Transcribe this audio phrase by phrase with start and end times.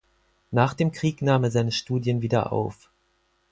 [0.49, 2.89] Nach dem Krieg nahm er seine Studien wieder auf.